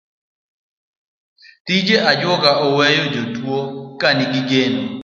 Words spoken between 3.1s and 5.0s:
jatuo ka nigi geno.